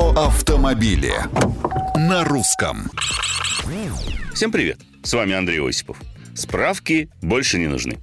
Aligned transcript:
Про 0.00 0.12
автомобили 0.12 1.12
на 1.94 2.24
русском. 2.24 2.90
Всем 4.32 4.50
привет! 4.50 4.78
С 5.02 5.12
вами 5.12 5.34
Андрей 5.34 5.60
Осипов. 5.60 5.98
Справки 6.34 7.10
больше 7.20 7.58
не 7.58 7.66
нужны. 7.66 7.98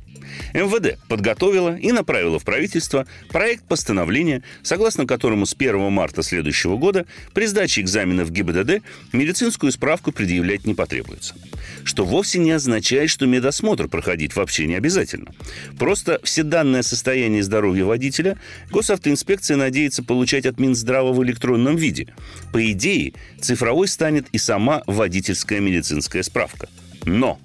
МВД 0.54 0.98
подготовила 1.08 1.76
и 1.76 1.92
направила 1.92 2.40
в 2.40 2.44
правительство 2.44 3.06
проект 3.30 3.64
постановления, 3.64 4.44
согласно 4.64 5.06
которому 5.06 5.46
с 5.46 5.54
1 5.54 5.92
марта 5.92 6.24
следующего 6.24 6.78
года 6.78 7.06
при 7.34 7.46
сдаче 7.46 7.82
экзамена 7.82 8.26
в 8.26 8.32
ГИБДД 8.32 8.82
медицинскую 9.14 9.72
справку 9.72 10.12
предъявлять 10.12 10.66
не 10.66 10.74
потребуется. 10.74 11.36
Что 11.84 12.06
вовсе 12.06 12.40
не 12.40 12.52
означает, 12.52 13.10
что 13.10 13.26
медосмотр 13.26 13.88
проходить 13.88 14.36
вообще 14.36 14.68
не 14.68 14.76
обязательно. 14.76 15.32
Просто 15.78 16.20
все 16.24 16.44
данные 16.44 16.82
о 16.82 16.84
состоянии 16.84 17.42
здоровья 17.42 17.86
водителя 17.86 18.38
госавтоинспекция 18.72 19.58
надеется 19.58 20.04
получать 20.04 20.46
от 20.46 20.60
Минздрава 20.60 21.14
в 21.14 21.24
электронном 21.24 21.76
виде. 21.76 22.08
По 22.52 22.72
идее, 22.72 23.14
цифровой 23.40 23.88
станет 23.88 24.28
и 24.32 24.38
сама 24.38 24.84
водительская 24.88 25.60
медицинская 25.60 26.24
справка. 26.24 26.70
Но 27.06 27.40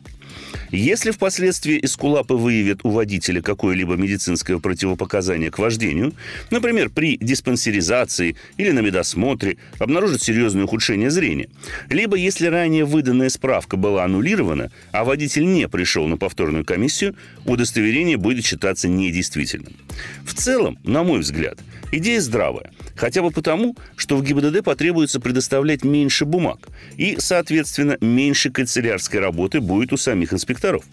если 0.73 1.11
впоследствии 1.11 1.79
эскулапы 1.85 2.35
выявят 2.35 2.81
у 2.83 2.91
водителя 2.91 3.43
какое-либо 3.43 3.95
медицинское 3.97 4.59
противопоказание 4.59 5.51
к 5.51 5.59
вождению, 5.59 6.15
например, 6.51 6.89
при 6.89 7.19
диспансеризации 7.19 8.37
или 8.57 8.71
на 8.71 8.81
медосмотре, 8.81 9.59
обнаружат 9.79 10.23
серьезное 10.23 10.65
ухудшение 10.65 11.11
зрения, 11.11 11.49
либо 11.91 12.17
если 12.17 12.47
ранее 12.47 12.87
выданная 12.87 13.29
справка 13.29 13.77
была 13.77 14.05
аннулирована, 14.05 14.73
а 14.93 15.05
водитель 15.05 15.45
не 15.45 15.69
пришел 15.69 16.07
на 16.09 16.17
повторную 16.17 16.65
комиссию, 16.65 17.17
удостоверение 17.45 18.17
будет 18.17 18.47
считаться 18.47 18.89
недействительным. 18.89 19.77
В 20.25 20.33
целом, 20.33 20.79
на 20.85 21.03
мой 21.03 21.21
взгляд, 21.21 21.59
идея 21.93 22.21
здравая, 22.23 22.71
хотя 22.97 23.21
бы 23.21 23.31
потому, 23.31 23.77
что 23.97 24.17
в 24.17 24.25
ГИБДД 24.25 24.65
потребуется 24.65 25.21
предоставлять 25.21 25.85
меньше 25.85 26.25
бумаг 26.25 26.69
и, 26.97 27.17
соответственно, 27.19 27.99
меньше 28.01 28.51
канцелярской 28.51 29.21
работы 29.21 29.61
будет 29.61 29.93
у 29.93 29.99
самих 29.99 30.33
инспекторов 30.33 30.62
инспекторов, 30.63 30.85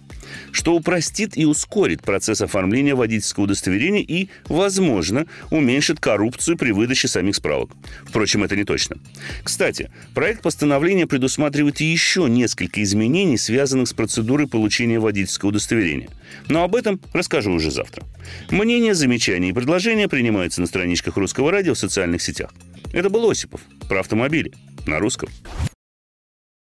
что 0.51 0.75
упростит 0.75 1.37
и 1.37 1.45
ускорит 1.45 2.01
процесс 2.01 2.41
оформления 2.41 2.95
водительского 2.95 3.45
удостоверения 3.45 4.01
и, 4.01 4.29
возможно, 4.47 5.25
уменьшит 5.51 5.99
коррупцию 5.99 6.57
при 6.57 6.71
выдаче 6.71 7.07
самих 7.07 7.35
справок. 7.35 7.71
Впрочем, 8.05 8.43
это 8.43 8.55
не 8.55 8.63
точно. 8.63 8.97
Кстати, 9.43 9.91
проект 10.13 10.41
постановления 10.41 11.07
предусматривает 11.07 11.79
еще 11.81 12.27
несколько 12.29 12.83
изменений, 12.83 13.37
связанных 13.37 13.87
с 13.87 13.93
процедурой 13.93 14.47
получения 14.47 14.99
водительского 14.99 15.49
удостоверения. 15.49 16.09
Но 16.47 16.63
об 16.63 16.75
этом 16.75 16.99
расскажу 17.13 17.51
уже 17.51 17.71
завтра. 17.71 18.03
Мнения, 18.49 18.93
замечания 18.93 19.49
и 19.49 19.53
предложения 19.53 20.07
принимаются 20.07 20.61
на 20.61 20.67
страничках 20.67 21.17
Русского 21.17 21.51
радио 21.51 21.73
в 21.73 21.79
социальных 21.79 22.21
сетях. 22.21 22.53
Это 22.93 23.09
был 23.09 23.29
Осипов 23.29 23.61
про 23.87 23.99
автомобили 23.99 24.51
на 24.85 24.99
русском. 24.99 25.29